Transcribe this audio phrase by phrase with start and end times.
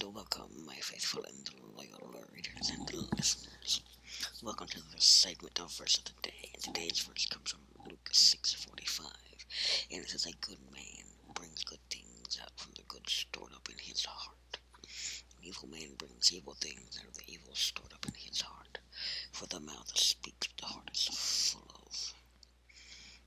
[0.00, 3.82] and welcome, my faithful and loyal readers and listeners.
[4.42, 6.48] Welcome to the segment of Verse of the Day.
[6.54, 9.02] And today's verse comes from Luke 6.45,
[9.92, 11.04] and it says, A good man
[11.34, 14.56] brings good things out from the good stored up in his heart.
[14.84, 18.78] An evil man brings evil things out of the evil stored up in his heart.
[19.32, 22.14] For the mouth speaks the heart is full of.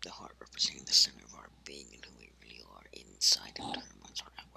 [0.03, 3.71] The heart representing the center of our being and who we really are inside and
[3.71, 4.54] determines our outward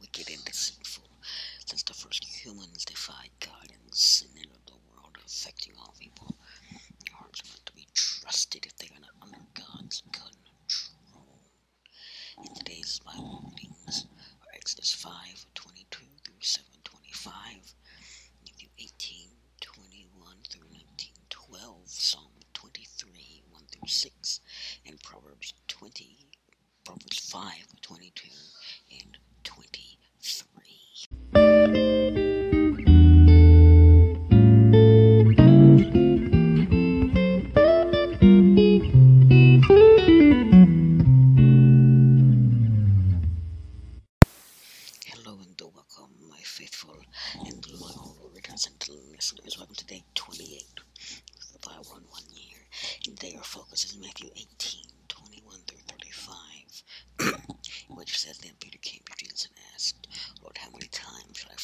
[0.00, 1.04] wicked and deceitful
[1.66, 6.36] since the first humans defied God and sin in the world, affecting all people.
[7.12, 11.26] hearts are not to be trusted if they are not under God's control.
[12.44, 14.06] In today's Bible readings
[14.42, 17.32] are Exodus 5 22 through 7 25,
[18.46, 19.28] Matthew 18
[19.60, 24.40] 21 through 19 12, Psalm 23 1 through 6,
[24.86, 26.26] and Proverbs 20,
[26.84, 27.52] Proverbs 5
[27.82, 28.28] 22
[47.44, 50.62] and through my whole religions until listeners, welcome to day 28
[51.40, 52.58] of the Bible in one year.
[53.06, 54.46] And today our focus is Matthew 18,
[55.08, 55.96] 21 through
[57.20, 57.40] 35,
[57.96, 60.08] which says, Then Peter came to Jesus and asked,
[60.42, 61.56] Lord, how many times shall I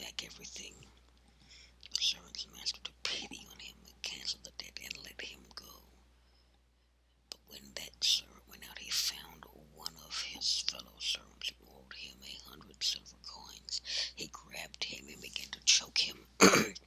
[0.00, 0.72] back everything.
[1.94, 5.84] The servants master took pity on him and canceled the debt and let him go.
[7.28, 9.44] But when that servant went out, he found
[9.74, 13.82] one of his fellow servants who owed him a hundred silver coins.
[14.14, 16.16] He grabbed him and began to choke him.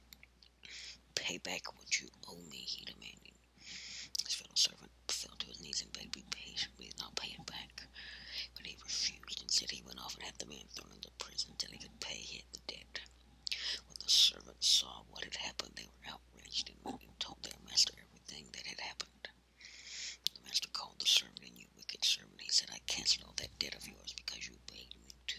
[22.86, 25.38] cancel all that debt of yours because you begged me to.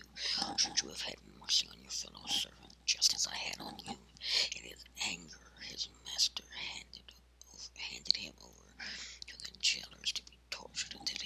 [0.58, 3.92] Should you have had mercy on your fellow servant, just as I had on you?
[4.58, 7.10] In his anger, his master handed,
[7.54, 11.22] over, handed him over to the jailers to be tortured until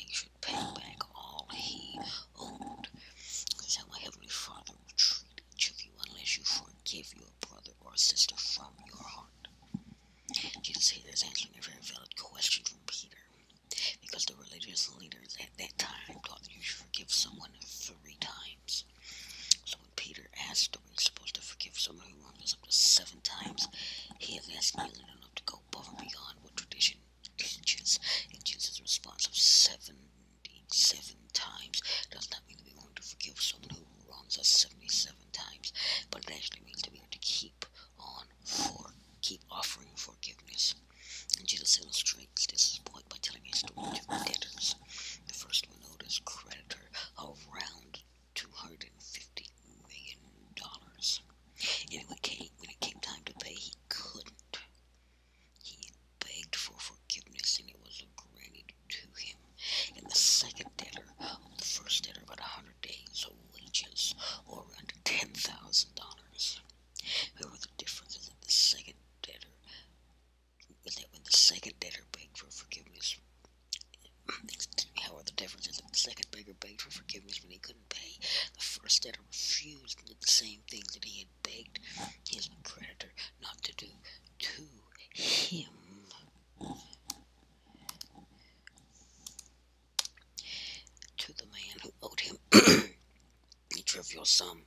[94.19, 94.62] trivial sum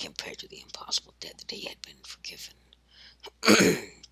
[0.00, 3.84] compared to the impossible debt that he had been forgiven.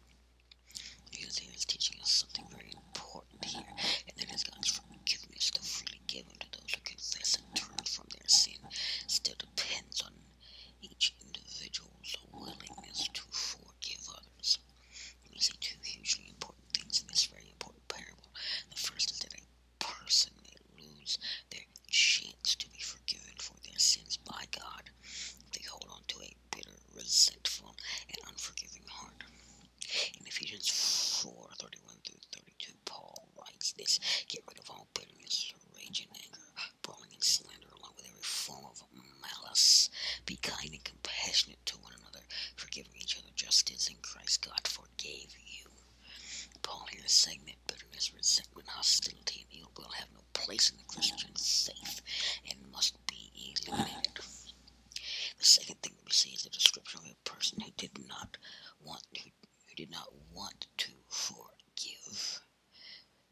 [43.95, 45.71] in Christ God forgave you.
[46.63, 50.77] Paul here is saying that bitterness, resentment, hostility, and ill will have no place in
[50.79, 52.01] the Christian faith
[52.51, 54.19] and must be eliminated.
[55.39, 58.37] The second thing that we see is a description of a person who did not
[58.85, 59.31] want who,
[59.69, 62.41] who did not want to forgive,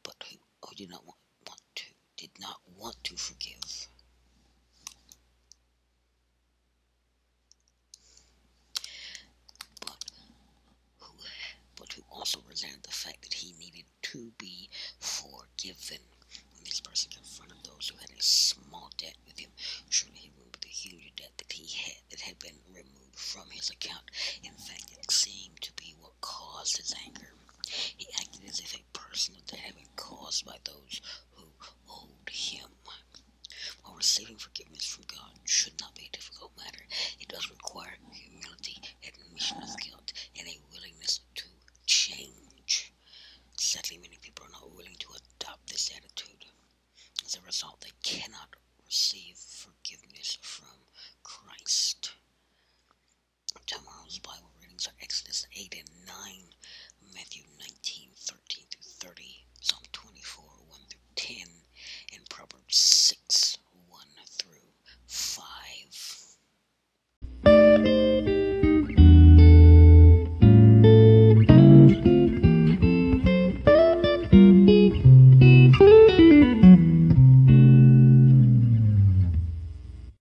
[0.02, 0.36] but who,
[0.66, 1.18] who did not want,
[1.48, 1.84] want to
[2.16, 3.88] did not want to forgive.
[12.22, 14.70] also resented the fact that he needed to be
[15.00, 15.98] forgiven.
[16.54, 17.26] When this person of
[17.66, 19.50] those who had a small debt with him,
[19.90, 23.70] surely he be the huge debt that he had that had been removed from his
[23.70, 24.04] account.
[24.44, 27.32] In fact, it seemed to be what caused his anger.
[27.96, 31.00] He acted as if a person debt had been caused by those
[31.32, 31.42] who
[31.90, 32.68] owed him.
[33.82, 36.84] While receiving forgiveness from God should not be a difficult matter,
[37.18, 37.71] it does require